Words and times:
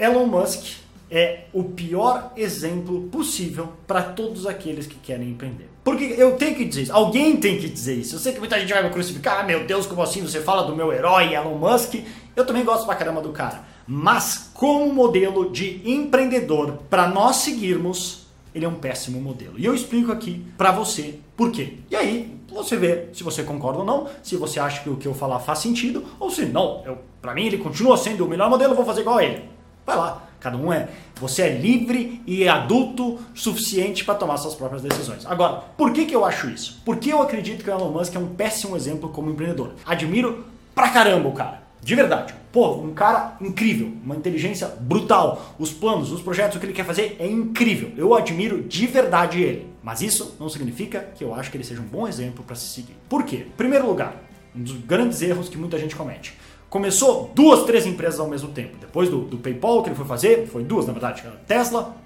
Elon 0.00 0.24
Musk 0.24 0.78
é 1.10 1.40
o 1.52 1.62
pior 1.62 2.32
exemplo 2.34 3.02
possível 3.08 3.74
para 3.86 4.00
todos 4.00 4.46
aqueles 4.46 4.86
que 4.86 4.94
querem 4.94 5.28
empreender. 5.28 5.68
Porque 5.84 6.04
eu 6.16 6.36
tenho 6.36 6.56
que 6.56 6.64
dizer 6.64 6.82
isso, 6.84 6.92
alguém 6.94 7.36
tem 7.36 7.58
que 7.58 7.68
dizer 7.68 7.96
isso. 7.96 8.14
Eu 8.14 8.18
sei 8.18 8.32
que 8.32 8.38
muita 8.38 8.58
gente 8.58 8.72
vai 8.72 8.82
me 8.82 8.88
crucificar, 8.88 9.40
ah, 9.40 9.42
meu 9.42 9.66
Deus, 9.66 9.86
como 9.86 10.00
assim 10.00 10.22
você 10.22 10.40
fala 10.40 10.62
do 10.62 10.74
meu 10.74 10.90
herói 10.90 11.34
Elon 11.34 11.58
Musk? 11.58 11.96
Eu 12.34 12.46
também 12.46 12.64
gosto 12.64 12.86
pra 12.86 12.94
caramba 12.94 13.20
do 13.20 13.30
cara. 13.30 13.62
Mas 13.86 14.50
como 14.54 14.90
modelo 14.90 15.50
de 15.50 15.82
empreendedor 15.84 16.78
para 16.88 17.06
nós 17.06 17.36
seguirmos, 17.36 18.26
ele 18.54 18.64
é 18.64 18.68
um 18.68 18.76
péssimo 18.76 19.20
modelo. 19.20 19.58
E 19.58 19.66
eu 19.66 19.74
explico 19.74 20.10
aqui 20.10 20.46
para 20.56 20.72
você 20.72 21.18
por 21.36 21.50
quê. 21.50 21.74
E 21.90 21.96
aí, 21.96 22.40
você 22.48 22.74
vê 22.74 23.08
se 23.12 23.22
você 23.22 23.42
concorda 23.42 23.80
ou 23.80 23.84
não, 23.84 24.08
se 24.22 24.34
você 24.36 24.58
acha 24.58 24.82
que 24.82 24.88
o 24.88 24.96
que 24.96 25.06
eu 25.06 25.12
falar 25.12 25.40
faz 25.40 25.58
sentido, 25.58 26.04
ou 26.18 26.30
se 26.30 26.46
não, 26.46 26.82
para 27.20 27.34
mim 27.34 27.46
ele 27.46 27.58
continua 27.58 27.98
sendo 27.98 28.24
o 28.24 28.28
melhor 28.28 28.48
modelo, 28.48 28.72
eu 28.72 28.76
vou 28.76 28.86
fazer 28.86 29.02
igual 29.02 29.18
a 29.18 29.24
ele. 29.24 29.59
Vai 29.86 29.96
lá, 29.96 30.28
cada 30.38 30.56
um 30.56 30.72
é. 30.72 30.88
Você 31.20 31.42
é 31.42 31.48
livre 31.50 32.22
e 32.26 32.48
adulto 32.48 33.18
suficiente 33.34 34.04
para 34.04 34.14
tomar 34.14 34.36
suas 34.36 34.54
próprias 34.54 34.82
decisões. 34.82 35.26
Agora, 35.26 35.62
por 35.76 35.92
que, 35.92 36.06
que 36.06 36.14
eu 36.14 36.24
acho 36.24 36.48
isso? 36.48 36.80
Porque 36.84 37.12
eu 37.12 37.20
acredito 37.20 37.62
que 37.62 37.70
o 37.70 37.72
Elon 37.72 37.90
Musk 37.90 38.14
é 38.14 38.18
um 38.18 38.34
péssimo 38.34 38.76
exemplo 38.76 39.10
como 39.10 39.30
empreendedor. 39.30 39.74
Admiro 39.84 40.46
pra 40.74 40.90
caramba 40.90 41.28
o 41.28 41.32
cara. 41.32 41.62
De 41.82 41.94
verdade. 41.94 42.34
Pô, 42.52 42.74
um 42.76 42.92
cara 42.92 43.36
incrível, 43.40 43.92
uma 44.04 44.16
inteligência 44.16 44.66
brutal. 44.66 45.54
Os 45.58 45.72
planos, 45.72 46.10
os 46.10 46.20
projetos, 46.20 46.56
o 46.56 46.60
que 46.60 46.66
ele 46.66 46.72
quer 46.72 46.84
fazer 46.84 47.16
é 47.18 47.26
incrível. 47.26 47.92
Eu 47.96 48.14
admiro 48.14 48.62
de 48.62 48.86
verdade 48.86 49.40
ele. 49.40 49.66
Mas 49.82 50.02
isso 50.02 50.36
não 50.38 50.48
significa 50.48 51.00
que 51.14 51.24
eu 51.24 51.34
acho 51.34 51.50
que 51.50 51.56
ele 51.56 51.64
seja 51.64 51.80
um 51.80 51.86
bom 51.86 52.06
exemplo 52.06 52.44
para 52.44 52.56
se 52.56 52.66
seguir. 52.66 52.96
Por 53.08 53.24
quê? 53.24 53.46
Em 53.46 53.56
primeiro 53.56 53.86
lugar, 53.86 54.16
um 54.54 54.62
dos 54.62 54.72
grandes 54.72 55.22
erros 55.22 55.48
que 55.48 55.56
muita 55.56 55.78
gente 55.78 55.96
comete. 55.96 56.36
Começou 56.70 57.32
duas, 57.34 57.64
três 57.64 57.84
empresas 57.84 58.20
ao 58.20 58.28
mesmo 58.28 58.48
tempo. 58.48 58.76
Depois 58.80 59.08
do, 59.08 59.22
do 59.22 59.38
PayPal 59.38 59.82
que 59.82 59.88
ele 59.88 59.96
foi 59.96 60.06
fazer, 60.06 60.46
foi 60.46 60.62
duas 60.62 60.86
na 60.86 60.92
verdade, 60.92 61.24
Tesla, 61.44 61.96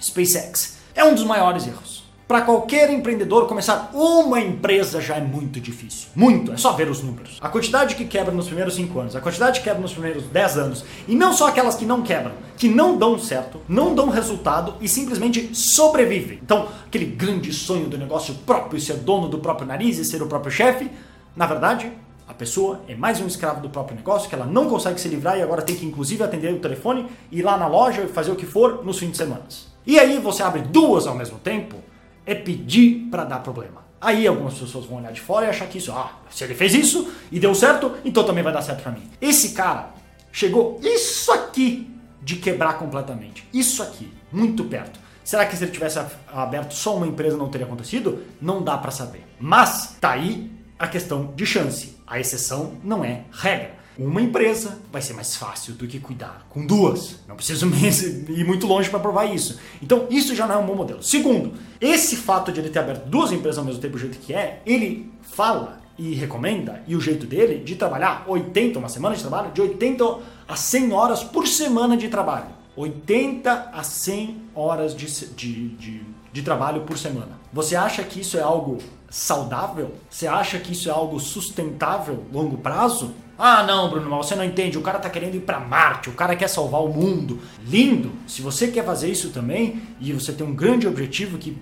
SpaceX. 0.00 0.78
É 0.94 1.04
um 1.04 1.14
dos 1.14 1.22
maiores 1.22 1.66
erros. 1.66 2.06
Para 2.26 2.40
qualquer 2.40 2.90
empreendedor 2.90 3.46
começar 3.46 3.90
uma 3.92 4.40
empresa 4.40 5.02
já 5.02 5.16
é 5.16 5.20
muito 5.20 5.60
difícil. 5.60 6.08
Muito, 6.16 6.50
é 6.50 6.56
só 6.56 6.72
ver 6.72 6.88
os 6.88 7.02
números. 7.02 7.38
A 7.42 7.48
quantidade 7.50 7.94
que 7.94 8.06
quebra 8.06 8.34
nos 8.34 8.46
primeiros 8.46 8.74
5 8.74 8.98
anos, 8.98 9.14
a 9.14 9.20
quantidade 9.20 9.60
que 9.60 9.64
quebra 9.64 9.82
nos 9.82 9.92
primeiros 9.92 10.24
10 10.24 10.58
anos, 10.58 10.84
e 11.06 11.14
não 11.14 11.34
só 11.34 11.48
aquelas 11.48 11.76
que 11.76 11.84
não 11.84 12.02
quebram, 12.02 12.32
que 12.56 12.68
não 12.68 12.96
dão 12.96 13.18
certo, 13.18 13.60
não 13.68 13.94
dão 13.94 14.08
resultado 14.08 14.74
e 14.80 14.88
simplesmente 14.88 15.54
sobrevivem. 15.54 16.40
Então, 16.42 16.68
aquele 16.86 17.04
grande 17.04 17.52
sonho 17.52 17.86
do 17.86 17.98
negócio 17.98 18.34
próprio, 18.46 18.80
ser 18.80 18.96
dono 18.96 19.28
do 19.28 19.38
próprio 19.38 19.68
nariz 19.68 19.98
e 19.98 20.04
ser 20.04 20.20
o 20.22 20.26
próprio 20.26 20.50
chefe, 20.50 20.90
na 21.36 21.46
verdade, 21.46 21.92
a 22.28 22.34
pessoa 22.34 22.80
é 22.88 22.94
mais 22.94 23.20
um 23.20 23.26
escravo 23.26 23.60
do 23.60 23.70
próprio 23.70 23.96
negócio 23.96 24.28
que 24.28 24.34
ela 24.34 24.46
não 24.46 24.68
consegue 24.68 25.00
se 25.00 25.08
livrar 25.08 25.38
e 25.38 25.42
agora 25.42 25.62
tem 25.62 25.76
que 25.76 25.86
inclusive 25.86 26.22
atender 26.22 26.52
o 26.52 26.58
telefone, 26.58 27.06
ir 27.30 27.42
lá 27.42 27.56
na 27.56 27.66
loja 27.66 28.06
fazer 28.08 28.32
o 28.32 28.36
que 28.36 28.46
for 28.46 28.84
nos 28.84 28.98
fins 28.98 29.12
de 29.12 29.16
semana. 29.16 29.42
E 29.86 29.98
aí 29.98 30.18
você 30.18 30.42
abre 30.42 30.62
duas 30.62 31.06
ao 31.06 31.14
mesmo 31.14 31.38
tempo, 31.38 31.76
é 32.24 32.34
pedir 32.34 33.08
para 33.10 33.24
dar 33.24 33.38
problema. 33.40 33.86
Aí 34.00 34.26
algumas 34.26 34.54
pessoas 34.54 34.84
vão 34.84 34.98
olhar 34.98 35.12
de 35.12 35.20
fora 35.20 35.46
e 35.46 35.48
achar 35.48 35.66
que 35.68 35.78
isso, 35.78 35.92
ah, 35.92 36.10
se 36.28 36.42
ele 36.44 36.54
fez 36.54 36.74
isso 36.74 37.12
e 37.30 37.38
deu 37.38 37.54
certo, 37.54 37.92
então 38.04 38.24
também 38.24 38.42
vai 38.42 38.52
dar 38.52 38.62
certo 38.62 38.82
para 38.82 38.92
mim. 38.92 39.08
Esse 39.20 39.50
cara 39.50 39.90
chegou 40.32 40.80
isso 40.82 41.30
aqui 41.32 41.90
de 42.20 42.36
quebrar 42.36 42.74
completamente. 42.74 43.48
Isso 43.54 43.82
aqui, 43.82 44.12
muito 44.32 44.64
perto. 44.64 44.98
Será 45.24 45.46
que 45.46 45.56
se 45.56 45.64
ele 45.64 45.72
tivesse 45.72 46.00
aberto 46.32 46.74
só 46.74 46.96
uma 46.96 47.06
empresa 47.06 47.36
não 47.36 47.48
teria 47.48 47.66
acontecido? 47.66 48.24
Não 48.40 48.62
dá 48.62 48.76
para 48.76 48.90
saber. 48.90 49.24
Mas 49.40 49.96
tá 50.00 50.10
aí 50.10 50.50
a 50.78 50.86
questão 50.86 51.32
de 51.34 51.46
chance. 51.46 51.95
A 52.06 52.20
exceção 52.20 52.74
não 52.84 53.04
é 53.04 53.24
regra. 53.32 53.76
Uma 53.98 54.20
empresa 54.20 54.78
vai 54.92 55.00
ser 55.00 55.14
mais 55.14 55.36
fácil 55.36 55.72
do 55.72 55.86
que 55.86 55.98
cuidar 55.98 56.46
com 56.50 56.66
duas. 56.66 57.18
Não 57.26 57.34
preciso 57.34 57.66
ir 58.28 58.44
muito 58.44 58.66
longe 58.66 58.90
para 58.90 59.00
provar 59.00 59.24
isso. 59.24 59.58
Então, 59.82 60.06
isso 60.10 60.34
já 60.34 60.46
não 60.46 60.54
é 60.54 60.58
um 60.58 60.66
bom 60.66 60.74
modelo. 60.74 61.02
Segundo, 61.02 61.54
esse 61.80 62.14
fato 62.16 62.52
de 62.52 62.60
ele 62.60 62.68
ter 62.68 62.80
aberto 62.80 63.06
duas 63.06 63.32
empresas 63.32 63.58
ao 63.58 63.64
mesmo 63.64 63.80
tempo, 63.80 63.94
do 63.94 63.98
jeito 63.98 64.18
que 64.18 64.34
é, 64.34 64.60
ele 64.66 65.10
fala 65.22 65.80
e 65.98 66.14
recomenda, 66.14 66.82
e 66.86 66.94
o 66.94 67.00
jeito 67.00 67.26
dele, 67.26 67.64
de 67.64 67.74
trabalhar 67.74 68.24
80, 68.28 68.78
uma 68.78 68.88
semana 68.90 69.16
de 69.16 69.22
trabalho, 69.22 69.50
de 69.52 69.62
80 69.62 70.18
a 70.46 70.56
100 70.56 70.92
horas 70.92 71.24
por 71.24 71.48
semana 71.48 71.96
de 71.96 72.08
trabalho. 72.08 72.48
80 72.76 73.70
a 73.72 73.82
100 73.82 74.42
horas 74.54 74.94
de, 74.94 75.06
de, 75.06 75.68
de, 75.68 76.00
de 76.36 76.42
trabalho 76.42 76.82
por 76.82 76.98
semana. 76.98 77.40
Você 77.50 77.74
acha 77.74 78.04
que 78.04 78.20
isso 78.20 78.36
é 78.36 78.42
algo 78.42 78.76
saudável? 79.08 79.94
Você 80.10 80.26
acha 80.26 80.58
que 80.58 80.72
isso 80.72 80.90
é 80.90 80.92
algo 80.92 81.18
sustentável, 81.18 82.24
longo 82.30 82.58
prazo? 82.58 83.14
Ah, 83.38 83.62
não, 83.62 83.88
Bruno, 83.88 84.10
mas 84.10 84.26
você 84.26 84.34
não 84.34 84.44
entende. 84.44 84.76
O 84.76 84.82
cara 84.82 84.98
tá 84.98 85.08
querendo 85.08 85.34
ir 85.34 85.40
para 85.40 85.58
Marte, 85.58 86.10
o 86.10 86.12
cara 86.12 86.36
quer 86.36 86.48
salvar 86.48 86.82
o 86.82 86.90
mundo. 86.90 87.40
Lindo! 87.66 88.12
Se 88.26 88.42
você 88.42 88.68
quer 88.68 88.84
fazer 88.84 89.10
isso 89.10 89.30
também 89.30 89.80
e 89.98 90.12
você 90.12 90.30
tem 90.30 90.46
um 90.46 90.54
grande 90.54 90.86
objetivo 90.86 91.38
que 91.38 91.56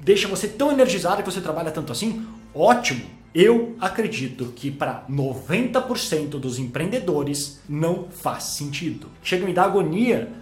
deixa 0.00 0.26
você 0.26 0.48
tão 0.48 0.72
energizado 0.72 1.22
que 1.22 1.30
você 1.30 1.42
trabalha 1.42 1.70
tanto 1.70 1.92
assim, 1.92 2.26
ótimo. 2.54 3.04
Eu 3.34 3.76
acredito 3.78 4.46
que 4.56 4.70
para 4.70 5.04
90% 5.10 6.40
dos 6.40 6.58
empreendedores 6.58 7.60
não 7.68 8.06
faz 8.08 8.44
sentido. 8.44 9.08
Chega 9.22 9.44
a 9.44 9.46
me 9.46 9.52
dar 9.52 9.64
agonia 9.64 10.32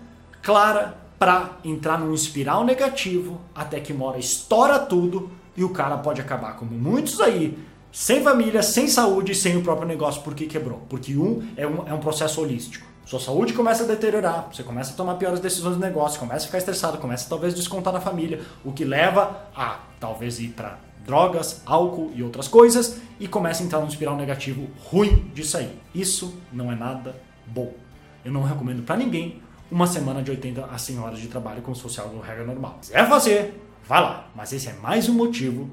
clara 0.40 1.03
para 1.24 1.52
entrar 1.64 1.98
num 1.98 2.12
espiral 2.12 2.66
negativo 2.66 3.40
até 3.54 3.80
que 3.80 3.94
mora 3.94 4.18
estoura 4.18 4.78
tudo 4.78 5.30
e 5.56 5.64
o 5.64 5.70
cara 5.70 5.96
pode 5.96 6.20
acabar 6.20 6.54
como 6.56 6.72
muitos 6.72 7.18
aí 7.18 7.56
sem 7.90 8.22
família, 8.22 8.62
sem 8.62 8.88
saúde, 8.88 9.34
sem 9.34 9.56
o 9.56 9.62
próprio 9.62 9.88
negócio, 9.88 10.20
porque 10.20 10.44
quebrou. 10.44 10.82
Porque 10.86 11.16
um 11.16 11.42
é 11.56 11.66
um, 11.66 11.88
é 11.88 11.94
um 11.94 11.98
processo 11.98 12.42
holístico. 12.42 12.86
Sua 13.06 13.18
saúde 13.18 13.54
começa 13.54 13.84
a 13.84 13.86
deteriorar, 13.86 14.50
você 14.52 14.62
começa 14.62 14.92
a 14.92 14.96
tomar 14.96 15.14
piores 15.14 15.40
decisões 15.40 15.76
no 15.76 15.80
negócio, 15.80 16.20
começa 16.20 16.44
a 16.44 16.46
ficar 16.46 16.58
estressado, 16.58 16.98
começa 16.98 17.24
a 17.24 17.30
talvez 17.30 17.54
descontar 17.54 17.94
na 17.94 18.02
família, 18.02 18.42
o 18.62 18.70
que 18.70 18.84
leva 18.84 19.48
a 19.56 19.78
talvez 19.98 20.38
ir 20.38 20.48
para 20.48 20.78
drogas, 21.06 21.62
álcool 21.64 22.12
e 22.14 22.22
outras 22.22 22.48
coisas 22.48 22.98
e 23.18 23.26
começa 23.26 23.62
a 23.62 23.66
entrar 23.66 23.80
num 23.80 23.88
espiral 23.88 24.14
negativo 24.14 24.68
ruim 24.90 25.30
de 25.32 25.42
sair. 25.42 25.80
Isso 25.94 26.34
não 26.52 26.70
é 26.70 26.74
nada 26.74 27.16
bom. 27.46 27.72
Eu 28.22 28.30
não 28.30 28.42
recomendo 28.42 28.82
para 28.82 28.98
ninguém 28.98 29.42
uma 29.70 29.86
semana 29.86 30.22
de 30.22 30.30
80 30.30 30.64
a 30.66 30.78
100 30.78 30.98
horas 30.98 31.18
de 31.18 31.28
trabalho 31.28 31.62
como 31.62 31.74
se 31.74 31.82
fosse 31.82 32.00
algo 32.00 32.20
regra 32.20 32.44
normal. 32.44 32.78
Se 32.82 32.94
é 32.94 33.04
fazer, 33.06 33.60
vai 33.86 34.00
lá. 34.00 34.28
Mas 34.34 34.52
esse 34.52 34.68
é 34.68 34.72
mais 34.74 35.08
um 35.08 35.14
motivo 35.14 35.68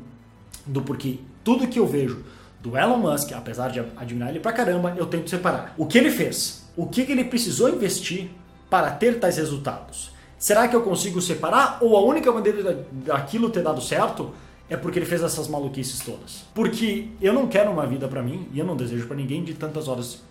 do 0.65 0.81
porquê 0.81 1.19
tudo 1.43 1.67
que 1.67 1.79
eu 1.79 1.87
vejo 1.87 2.23
do 2.61 2.77
Elon 2.77 2.97
Musk, 2.97 3.31
apesar 3.33 3.69
de 3.69 3.79
admirar 3.97 4.29
ele 4.29 4.39
pra 4.39 4.53
caramba, 4.53 4.93
eu 4.95 5.05
tento 5.07 5.29
separar. 5.29 5.73
O 5.77 5.85
que 5.85 5.97
ele 5.97 6.11
fez? 6.11 6.69
O 6.77 6.85
que 6.85 7.01
ele 7.01 7.23
precisou 7.23 7.69
investir 7.69 8.29
para 8.69 8.91
ter 8.91 9.19
tais 9.19 9.37
resultados? 9.37 10.11
Será 10.37 10.67
que 10.67 10.75
eu 10.75 10.81
consigo 10.81 11.19
separar? 11.21 11.79
Ou 11.81 11.97
a 11.97 12.01
única 12.01 12.31
maneira 12.31 12.85
daquilo 13.05 13.49
ter 13.49 13.63
dado 13.63 13.81
certo 13.81 14.31
é 14.69 14.77
porque 14.77 14.99
ele 14.99 15.05
fez 15.05 15.21
essas 15.21 15.47
maluquices 15.47 15.99
todas? 15.99 16.45
Porque 16.53 17.09
eu 17.19 17.33
não 17.33 17.47
quero 17.47 17.71
uma 17.71 17.85
vida 17.85 18.07
para 18.07 18.21
mim 18.21 18.47
e 18.53 18.59
eu 18.59 18.65
não 18.65 18.75
desejo 18.75 19.07
para 19.07 19.17
ninguém 19.17 19.43
de 19.43 19.53
tantas 19.53 19.87
horas 19.87 20.21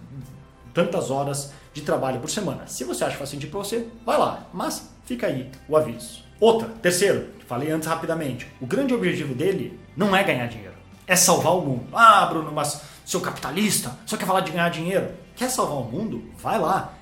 tantas 0.72 1.10
horas 1.10 1.52
de 1.72 1.82
trabalho 1.82 2.20
por 2.20 2.30
semana. 2.30 2.66
Se 2.66 2.84
você 2.84 3.04
acha 3.04 3.12
que 3.12 3.18
faz 3.18 3.30
sentido 3.30 3.50
para 3.50 3.60
você, 3.60 3.86
vai 4.04 4.18
lá. 4.18 4.46
Mas 4.52 4.90
fica 5.04 5.26
aí 5.26 5.50
o 5.68 5.76
aviso. 5.76 6.24
Outra, 6.40 6.68
terceiro, 6.82 7.28
falei 7.46 7.70
antes 7.70 7.88
rapidamente. 7.88 8.46
O 8.60 8.66
grande 8.66 8.94
objetivo 8.94 9.34
dele 9.34 9.78
não 9.96 10.14
é 10.16 10.24
ganhar 10.24 10.46
dinheiro 10.46 10.80
é 11.10 11.16
salvar 11.16 11.56
o 11.56 11.60
mundo. 11.60 11.86
Ah, 11.92 12.24
Bruno, 12.26 12.52
mas 12.52 12.82
seu 13.04 13.20
capitalista 13.20 13.98
só 14.06 14.16
quer 14.16 14.26
falar 14.26 14.42
de 14.42 14.52
ganhar 14.52 14.68
dinheiro. 14.68 15.10
Quer 15.34 15.50
salvar 15.50 15.78
o 15.78 15.84
mundo? 15.84 16.30
Vai 16.38 16.56
lá. 16.56 16.94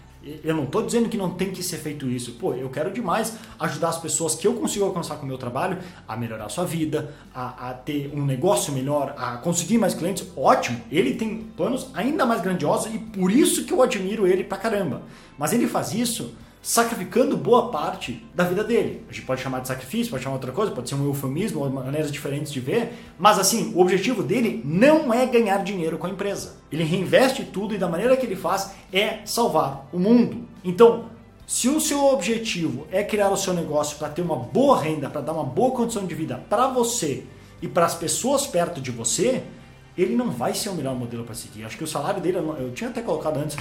Eu 0.44 0.55
não 0.55 0.65
estou 0.65 0.83
dizendo 0.83 1.09
que 1.09 1.16
não 1.16 1.31
tem 1.31 1.50
que 1.50 1.62
ser 1.62 1.78
feito 1.78 2.09
isso. 2.09 2.33
Pô, 2.33 2.55
eu 2.55 2.69
quero 2.69 2.91
demais 2.93 3.37
ajudar 3.59 3.89
as 3.89 3.99
pessoas 3.99 4.34
que 4.34 4.47
eu 4.47 4.55
consigo 4.55 4.84
alcançar 4.84 5.16
com 5.16 5.25
o 5.25 5.28
meu 5.28 5.39
trabalho 5.39 5.78
a 6.06 6.16
melhorar 6.16 6.47
a 6.47 6.49
sua 6.49 6.65
vida, 6.65 7.15
a, 7.34 7.71
a 7.71 7.75
ter 7.75 8.11
um 8.15 8.25
negócio 8.25 8.72
melhor, 8.72 9.15
a 9.16 9.37
conseguir 9.39 9.78
mais 9.78 9.94
clientes. 9.94 10.27
Ótimo, 10.37 10.81
ele 10.91 11.15
tem 11.15 11.39
planos 11.56 11.89
ainda 11.94 12.27
mais 12.27 12.41
grandiosos 12.41 12.94
e 12.94 12.99
por 12.99 13.31
isso 13.31 13.65
que 13.65 13.72
eu 13.72 13.83
admiro 13.83 14.27
ele 14.27 14.44
pra 14.44 14.59
caramba. 14.59 15.03
Mas 15.39 15.53
ele 15.53 15.66
faz 15.66 15.94
isso 15.94 16.34
sacrificando 16.62 17.36
boa 17.36 17.71
parte 17.71 18.27
da 18.34 18.44
vida 18.44 18.65
dele. 18.65 19.04
A 19.09 19.12
gente 19.12 19.24
pode 19.24 19.41
chamar 19.41 19.60
de 19.60 19.68
sacrifício, 19.68 20.10
pode 20.10 20.22
chamar 20.22 20.36
outra 20.36 20.53
coisa, 20.53 20.72
pode 20.72 20.88
ser 20.88 20.94
um 20.94 21.04
eufemismo, 21.06 21.60
ou 21.60 21.71
maneiras 21.71 22.10
diferentes 22.10 22.53
de 22.53 22.60
ver, 22.60 22.92
mas 23.18 23.38
assim, 23.38 23.72
o 23.74 23.80
objetivo 23.80 24.22
dele 24.22 24.60
não 24.65 25.12
é 25.12 25.24
ganhar 25.27 25.62
dinheiro 25.65 25.98
com 25.98 26.06
a 26.06 26.10
empresa. 26.10 26.56
Ele 26.71 26.84
reinveste 26.84 27.44
tudo 27.44 27.74
e 27.74 27.78
da 27.78 27.88
maneira 27.88 28.16
que 28.16 28.27
ele 28.27 28.36
faz 28.36 28.72
é 28.92 29.21
salvar 29.24 29.88
o 29.92 29.98
mundo. 29.98 30.47
Então, 30.65 31.06
se 31.47 31.68
o 31.68 31.80
seu 31.80 32.04
objetivo 32.04 32.86
é 32.91 33.03
criar 33.03 33.30
o 33.30 33.36
seu 33.36 33.54
negócio 33.54 33.97
para 33.97 34.10
ter 34.10 34.21
uma 34.21 34.36
boa 34.36 34.78
renda, 34.78 35.09
para 35.09 35.22
dar 35.22 35.33
uma 35.33 35.44
boa 35.44 35.71
condição 35.71 36.06
de 36.06 36.15
vida 36.15 36.44
para 36.50 36.68
você 36.68 37.24
e 37.62 37.66
para 37.66 37.86
as 37.86 37.94
pessoas 37.94 38.47
perto 38.47 38.80
de 38.80 38.91
você, 38.91 39.42
ele 39.97 40.15
não 40.15 40.30
vai 40.30 40.54
ser 40.54 40.68
o 40.68 40.74
melhor 40.74 40.94
modelo 40.94 41.24
para 41.24 41.34
seguir. 41.34 41.65
Acho 41.65 41.78
que 41.78 41.84
o 41.84 41.86
salário 41.86 42.21
dele, 42.21 42.36
eu 42.36 42.71
tinha 42.72 42.91
até 42.91 43.00
colocado 43.00 43.38
antes, 43.38 43.56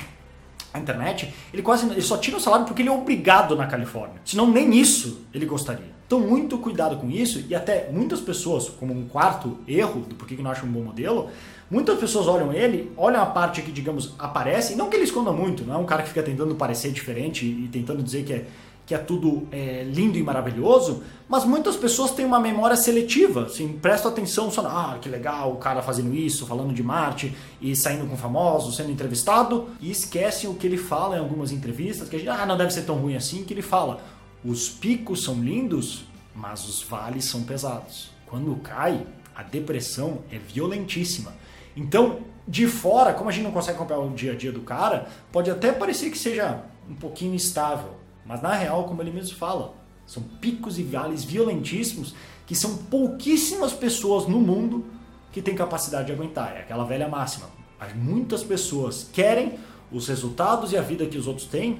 a 0.77 0.81
internet, 0.81 1.33
ele 1.53 1.62
quase 1.62 1.85
ele 1.89 2.01
só 2.01 2.18
tira 2.18 2.38
o 2.38 2.39
salário 2.39 2.65
porque 2.65 2.81
ele 2.81 2.89
é 2.89 2.91
obrigado 2.91 3.56
na 3.56 3.68
Califórnia. 3.68 4.21
Senão 4.24 4.50
nem 4.50 4.75
isso 4.75 5.21
ele 5.33 5.45
gostaria. 5.45 5.97
Então 6.06 6.19
muito 6.19 6.57
cuidado 6.57 6.97
com 6.97 7.09
isso 7.09 7.44
e 7.50 7.53
até 7.53 7.89
muitas 7.91 8.21
pessoas, 8.21 8.69
como 8.69 8.94
um 8.94 9.07
quarto 9.07 9.57
erro 9.68 10.01
do 10.01 10.15
porquê 10.15 10.35
que 10.35 10.41
não 10.41 10.51
acho 10.51 10.65
um 10.65 10.71
bom 10.71 10.81
modelo, 10.81 11.29
Muitas 11.69 12.00
pessoas 12.00 12.27
olham 12.27 12.53
ele, 12.53 12.94
olham 12.95 13.21
a 13.21 13.25
parte 13.25 13.62
que, 13.62 13.74
digamos, 13.74 14.13
aparece, 14.18 14.74
não 14.74 14.89
que 14.89 14.95
ele 14.95 15.03
esconda 15.03 15.33
muito, 15.33 15.65
não 15.65 15.75
é 15.75 15.77
um 15.77 15.85
cara 15.85 16.01
que 16.01 16.07
fica 16.07 16.24
tentando 16.24 16.56
parecer 16.56 16.91
diferente 16.94 17.45
e 17.45 17.68
tentando 17.68 18.01
dizer 18.01 18.24
que 18.24 18.31
é, 18.31 18.45
que 18.88 18.95
é 18.95 18.98
tudo 18.98 19.45
é, 19.51 19.84
lindo 19.84 20.18
e 20.18 20.24
maravilhoso, 20.24 21.04
mas 21.28 21.44
muitas 21.44 21.75
pessoas 21.75 22.12
têm 22.12 22.25
uma 22.25 22.39
memória 22.39 22.78
seletiva, 22.78 23.44
assim, 23.44 23.74
prestam 23.74 24.10
atenção 24.10 24.50
só, 24.50 24.66
ah, 24.66 24.98
que 25.01 25.10
legal 25.10 25.51
o 25.51 25.57
cara 25.57 25.81
fazendo 25.81 26.16
isso, 26.16 26.48
falando 26.48 26.74
de 26.74 26.81
Marte 26.81 27.36
e 27.62 27.75
saindo 27.75 28.10
com 28.10 28.16
famosos, 28.16 28.78
sendo 28.78 28.89
entrevistado, 28.89 29.68
e 29.81 29.92
esquecem 29.92 30.50
o 30.50 30.54
que 30.54 30.66
ele 30.66 30.78
fala 30.78 31.18
em 31.18 31.19
algumas 31.19 31.51
entrevistas, 31.51 32.07
que 32.07 32.16
a 32.16 32.19
gente, 32.19 32.30
ah, 32.30 32.45
não 32.45 32.57
deve 32.57 32.72
ser 32.72 32.84
tão 32.84 32.95
ruim 32.95 33.18
assim, 33.18 33.44
que 33.44 33.54
ele 33.54 33.62
fala, 33.62 34.00
os 34.44 34.69
picos 34.69 35.22
são 35.22 35.36
lindos, 35.36 36.06
mas 36.34 36.66
os 36.66 36.81
vales 36.81 37.25
são 37.25 37.44
pesados. 37.44 38.10
Quando 38.25 38.56
cai, 38.56 39.06
a 39.36 39.44
depressão 39.44 40.19
é 40.31 40.38
violentíssima. 40.38 41.34
Então, 41.75 42.19
de 42.48 42.66
fora, 42.68 43.13
como 43.13 43.30
a 43.30 43.34
gente 43.34 43.44
não 43.44 43.51
consegue 43.51 43.75
acompanhar 43.75 44.00
o 44.00 44.10
dia 44.12 44.31
a 44.31 44.36
dia 44.36 44.54
do 44.54 44.62
cara, 44.62 45.10
pode 45.30 45.51
até 45.51 45.74
parecer 45.74 46.10
que 46.10 46.18
seja 46.18 46.63
um 46.89 46.95
pouquinho 46.95 47.36
instável, 47.36 48.06
mas 48.27 48.41
na 48.41 48.53
real, 48.53 48.83
como 48.83 49.01
ele 49.01 49.12
mesmo 49.12 49.35
fala, 49.38 49.74
são 50.06 50.24
picos 50.41 50.77
e 50.77 50.83
vales 50.83 51.24
violentíssimos 51.24 52.13
que 52.45 52.56
são 52.56 52.77
pouquíssimas 52.77 53.74
pessoas 53.74 54.27
no 54.27 54.39
mundo 54.39 54.85
que 55.31 55.41
têm 55.41 55.56
capacidade 55.56 56.07
de 56.07 56.13
aguentar. 56.13 56.56
É 56.56 56.62
aquela 56.62 56.85
velha 56.85 57.07
máxima. 57.07 57.47
Muitas 57.95 58.44
pessoas 58.44 59.09
querem 59.12 59.53
os 59.91 60.07
resultados 60.07 60.71
e 60.71 60.77
a 60.77 60.81
vida 60.81 61.06
que 61.06 61.18
os 61.18 61.27
outros 61.27 61.47
têm, 61.47 61.79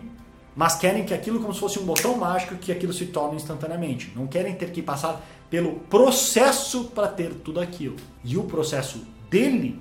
mas 0.56 0.76
querem 0.76 1.06
que 1.06 1.14
aquilo 1.14 1.40
como 1.40 1.54
se 1.54 1.60
fosse 1.60 1.80
um 1.80 1.86
botão 1.86 2.18
mágico 2.18 2.56
que 2.56 2.72
aquilo 2.72 2.94
se 2.94 3.08
torne 3.08 3.36
instantaneamente. 3.36 4.12
Não 4.16 4.28
querem 4.28 4.56
ter 4.56 4.72
que 4.72 4.82
passar 4.82 5.26
pelo 5.50 5.80
processo 5.82 6.86
para 6.86 7.08
ter 7.08 7.34
tudo 7.34 7.60
aquilo. 7.60 7.96
E 8.24 8.38
o 8.38 8.44
processo 8.44 9.06
dele 9.30 9.80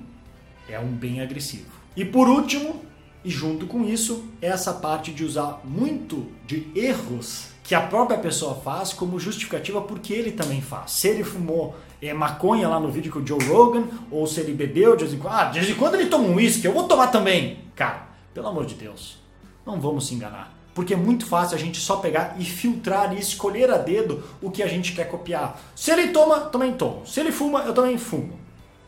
é 0.69 0.79
um 0.79 0.91
bem 0.91 1.21
agressivo. 1.21 1.71
E 1.95 2.05
por 2.05 2.29
último, 2.29 2.81
e 3.27 3.29
junto 3.29 3.67
com 3.67 3.83
isso, 3.83 4.23
é 4.41 4.47
essa 4.47 4.71
parte 4.71 5.11
de 5.11 5.25
usar 5.25 5.59
muito 5.65 6.27
de 6.45 6.71
erros 6.73 7.49
que 7.61 7.75
a 7.75 7.81
própria 7.81 8.17
pessoa 8.17 8.55
faz 8.55 8.93
como 8.93 9.19
justificativa 9.19 9.81
porque 9.81 10.13
ele 10.13 10.31
também 10.31 10.61
faz. 10.61 10.91
Se 10.91 11.09
ele 11.09 11.25
fumou 11.25 11.75
é, 12.01 12.13
maconha 12.13 12.69
lá 12.69 12.79
no 12.79 12.89
vídeo 12.89 13.11
com 13.11 13.19
o 13.19 13.27
Joe 13.27 13.43
Rogan, 13.43 13.83
ou 14.09 14.25
se 14.25 14.39
ele 14.39 14.53
bebeu 14.53 14.95
de 14.95 15.03
vez 15.03 15.13
em 15.13 15.19
quando, 15.19 15.33
ah, 15.33 15.43
de 15.43 15.59
vez 15.59 15.69
em 15.69 15.75
quando 15.77 15.95
ele 15.95 16.05
toma 16.05 16.23
um 16.23 16.35
uísque, 16.35 16.65
eu 16.65 16.71
vou 16.71 16.87
tomar 16.87 17.07
também. 17.07 17.59
Cara, 17.75 18.07
pelo 18.33 18.47
amor 18.47 18.65
de 18.65 18.75
Deus, 18.75 19.17
não 19.65 19.81
vamos 19.81 20.07
se 20.07 20.15
enganar. 20.15 20.55
Porque 20.73 20.93
é 20.93 20.97
muito 20.97 21.25
fácil 21.25 21.57
a 21.57 21.59
gente 21.59 21.81
só 21.81 21.97
pegar 21.97 22.37
e 22.39 22.45
filtrar 22.45 23.13
e 23.13 23.19
escolher 23.19 23.69
a 23.69 23.77
dedo 23.77 24.23
o 24.41 24.49
que 24.49 24.63
a 24.63 24.67
gente 24.67 24.93
quer 24.93 25.09
copiar. 25.09 25.59
Se 25.75 25.91
ele 25.91 26.13
toma, 26.13 26.39
também 26.45 26.71
tomo. 26.71 27.05
Se 27.05 27.19
ele 27.19 27.33
fuma, 27.33 27.63
eu 27.63 27.73
também 27.73 27.97
fumo. 27.97 28.36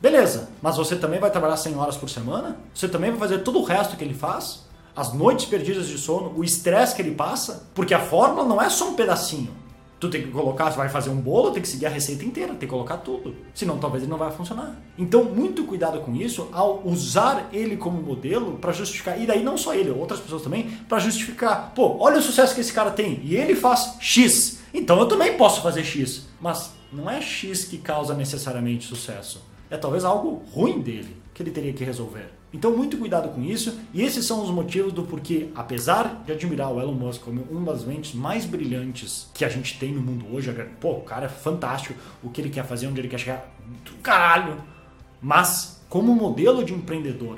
Beleza, 0.02 0.48
mas 0.62 0.78
você 0.78 0.96
também 0.96 1.20
vai 1.20 1.30
trabalhar 1.30 1.58
100 1.58 1.76
horas 1.76 1.98
por 1.98 2.10
semana? 2.10 2.58
Você 2.74 2.88
também 2.88 3.10
vai 3.12 3.20
fazer 3.20 3.40
todo 3.40 3.60
o 3.60 3.64
resto 3.64 3.98
que 3.98 4.04
ele 4.04 4.14
faz? 4.14 4.64
As 4.96 5.14
noites 5.14 5.46
perdidas 5.46 5.88
de 5.88 5.98
sono, 5.98 6.34
o 6.38 6.44
estresse 6.44 6.96
que 6.96 7.02
ele 7.02 7.16
passa? 7.16 7.68
Porque 7.76 7.94
a 7.94 8.00
fórmula 8.00 8.48
não 8.48 8.62
é 8.62 8.70
só 8.70 8.90
um 8.90 8.94
pedacinho. 8.94 9.54
Tu 10.00 10.10
tem 10.10 10.22
que 10.22 10.32
colocar, 10.32 10.72
você 10.72 10.78
vai 10.78 10.88
fazer 10.88 11.10
um 11.10 11.18
bolo, 11.18 11.52
tem 11.52 11.62
que 11.62 11.68
seguir 11.68 11.86
a 11.86 11.90
receita 11.90 12.24
inteira, 12.24 12.52
tem 12.52 12.60
que 12.60 12.68
colocar 12.68 12.98
tudo. 12.98 13.36
Senão 13.54 13.78
talvez 13.78 14.02
ele 14.02 14.10
não 14.10 14.18
vai 14.18 14.32
funcionar. 14.32 14.74
Então, 14.98 15.26
muito 15.26 15.66
cuidado 15.66 16.00
com 16.00 16.16
isso 16.16 16.48
ao 16.54 16.82
usar 16.86 17.50
ele 17.52 17.76
como 17.76 18.02
modelo 18.02 18.54
para 18.54 18.72
justificar, 18.72 19.22
e 19.22 19.26
daí 19.26 19.44
não 19.44 19.58
só 19.58 19.76
ele, 19.76 19.90
outras 19.90 20.22
pessoas 20.22 20.42
também, 20.42 20.70
para 20.88 21.00
justificar, 21.00 21.74
pô, 21.76 21.98
olha 22.00 22.20
o 22.20 22.22
sucesso 22.22 22.56
que 22.56 22.62
esse 22.62 22.72
cara 22.72 22.92
tem, 22.92 23.20
e 23.22 23.36
ele 23.36 23.54
faz 23.54 23.98
X, 24.00 24.60
então 24.74 24.98
eu 24.98 25.08
também 25.08 25.36
posso 25.36 25.62
fazer 25.62 25.84
X. 25.84 26.28
Mas 26.40 26.72
não 26.94 27.10
é 27.10 27.20
X 27.20 27.66
que 27.66 27.78
causa 27.78 28.14
necessariamente 28.14 28.88
sucesso 28.88 29.50
é 29.70 29.78
talvez 29.78 30.04
algo 30.04 30.44
ruim 30.52 30.82
dele 30.82 31.16
que 31.34 31.44
ele 31.44 31.52
teria 31.52 31.74
que 31.74 31.84
resolver. 31.84 32.40
Então, 32.52 32.76
muito 32.76 32.98
cuidado 32.98 33.30
com 33.30 33.44
isso, 33.44 33.80
e 33.94 34.02
esses 34.02 34.26
são 34.26 34.44
os 34.44 34.50
motivos 34.50 34.92
do 34.92 35.04
porquê, 35.04 35.50
apesar 35.54 36.24
de 36.26 36.32
admirar 36.32 36.72
o 36.72 36.82
Elon 36.82 36.94
Musk 36.94 37.22
como 37.22 37.44
uma 37.44 37.72
das 37.72 37.86
mentes 37.86 38.16
mais 38.16 38.44
brilhantes 38.46 39.30
que 39.36 39.46
a 39.46 39.50
gente 39.50 39.78
tem 39.78 39.94
no 39.94 40.02
mundo 40.02 40.26
hoje, 40.34 40.52
pô, 40.82 40.94
o 40.94 41.02
cara 41.02 41.28
é 41.28 41.30
fantástico, 41.30 41.94
o 42.24 42.30
que 42.30 42.42
ele 42.42 42.50
quer 42.50 42.66
fazer, 42.66 42.88
onde 42.88 43.00
ele 43.00 43.08
quer 43.08 43.20
chegar, 43.20 43.56
do 43.86 43.94
caralho. 44.02 44.58
Mas, 45.22 45.80
como 45.88 46.16
modelo 46.16 46.64
de 46.64 46.74
empreendedor, 46.74 47.38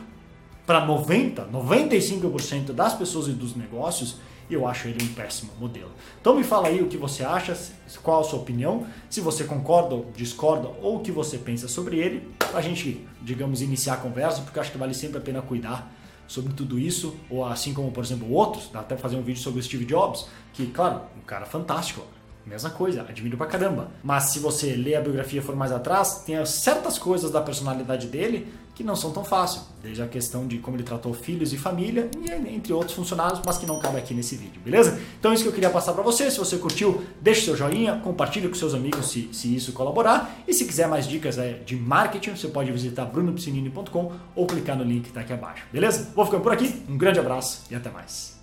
para 0.66 0.86
90, 0.86 1.48
95% 1.48 2.72
das 2.72 2.94
pessoas 2.94 3.28
e 3.28 3.34
dos 3.34 3.54
negócios, 3.54 4.16
eu 4.54 4.68
acho 4.68 4.88
ele 4.88 5.04
um 5.04 5.14
péssimo 5.14 5.52
modelo. 5.60 5.92
Então 6.20 6.36
me 6.36 6.44
fala 6.44 6.68
aí 6.68 6.82
o 6.82 6.88
que 6.88 6.98
você 6.98 7.24
acha, 7.24 7.58
qual 8.04 8.22
a 8.22 8.24
sua 8.24 8.40
opinião, 8.40 8.86
se 9.10 9.22
você 9.22 9.44
concorda 9.44 9.96
ou 9.96 10.12
discorda 10.16 10.70
ou 10.82 10.98
o 10.98 11.00
que 11.00 11.12
você 11.12 11.38
pensa 11.38 11.68
sobre 11.68 11.98
ele, 11.98 12.32
para 12.38 12.60
a 12.60 12.62
gente, 12.62 13.06
digamos, 13.22 13.62
iniciar 13.62 13.96
a 13.96 13.98
conversa, 13.98 14.42
porque 14.42 14.58
eu 14.58 14.62
acho 14.62 14.72
que 14.72 14.78
vale 14.78 14.94
sempre 14.94 15.18
a 15.18 15.22
pena 15.22 15.42
cuidar 15.42 15.92
sobre 16.28 16.54
tudo 16.54 16.80
isso, 16.80 17.16
ou 17.30 17.46
assim 17.46 17.74
como, 17.74 17.92
por 17.92 18.04
exemplo, 18.04 18.32
outros, 18.32 18.70
dá 18.72 18.80
até 18.80 18.96
fazer 18.96 19.18
um 19.18 19.22
vídeo 19.22 19.42
sobre 19.42 19.60
o 19.60 19.64
Steve 19.64 19.84
Jobs, 19.84 20.28
que, 20.54 20.68
claro, 20.68 21.02
um 21.18 21.22
cara 21.26 21.46
fantástico, 21.46 22.06
mesma 22.50 22.70
coisa, 22.70 23.02
admiro 23.02 23.38
pra 23.38 23.48
caramba. 23.48 23.92
Mas 24.04 24.26
se 24.26 24.40
você 24.40 24.76
ler 24.76 24.96
a 24.96 25.02
biografia 25.02 25.40
e 25.40 25.44
for 25.44 25.56
mais 25.56 25.72
atrás, 25.72 26.24
tem 26.26 26.44
certas 26.46 26.98
coisas 26.98 27.32
da 27.32 27.42
personalidade 27.42 28.08
dele 28.08 28.48
que 28.74 28.84
não 28.84 28.96
são 28.96 29.12
tão 29.12 29.24
fáceis. 29.24 29.64
Desde 29.82 30.02
a 30.02 30.08
questão 30.08 30.48
de 30.48 30.58
como 30.58 30.76
ele 30.76 30.84
tratou 30.84 31.14
filhos 31.14 31.54
e 31.54 31.58
família, 31.58 32.10
e 32.20 32.32
entre 32.32 32.74
outros 32.74 32.96
funcionários, 32.96 33.42
mas 33.46 33.58
que 33.58 33.66
não 33.66 33.80
cabe 33.80 33.98
aqui 33.98 34.14
nesse 34.14 34.36
vídeo, 34.36 34.62
beleza? 34.64 35.00
Então 35.20 35.32
é 35.32 35.36
isso 35.36 35.44
que 35.44 35.50
eu 35.50 35.54
queria 35.54 35.70
passar 35.70 35.94
para 35.94 36.04
você. 36.04 36.32
Se 36.32 36.40
você 36.40 36.58
curtiu, 36.58 37.02
deixe 37.22 37.42
seu 37.42 37.56
joinha, 37.56 38.00
compartilhe 38.00 38.48
com 38.48 38.56
seus 38.56 38.74
amigos 38.74 39.10
se, 39.10 39.30
se 39.34 39.56
isso 39.56 39.74
colaborar. 39.74 40.36
E 40.48 40.54
se 40.54 40.66
quiser 40.66 40.88
mais 40.88 41.08
dicas 41.08 41.38
é, 41.38 41.54
de 41.66 41.76
marketing, 41.76 42.36
você 42.36 42.48
pode 42.48 42.72
visitar 42.72 43.06
brunopiscinini.com 43.06 44.14
ou 44.36 44.48
clicar 44.48 44.78
no 44.78 44.84
link 44.84 45.04
que 45.04 45.10
está 45.10 45.22
aqui 45.22 45.34
abaixo, 45.34 45.66
beleza? 45.72 46.12
Vou 46.16 46.26
ficando 46.26 46.42
por 46.42 46.52
aqui, 46.52 46.84
um 46.90 46.98
grande 46.98 47.20
abraço 47.20 47.64
e 47.70 47.76
até 47.76 47.90
mais. 47.90 48.41